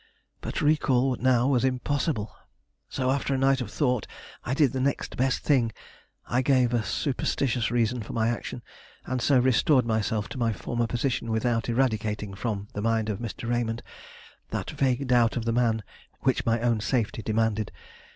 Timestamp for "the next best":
4.73-5.43